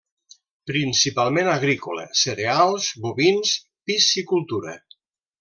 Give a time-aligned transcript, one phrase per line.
[0.69, 3.53] Principalment agrícola: cereals, bovins,
[3.91, 4.77] piscicultura.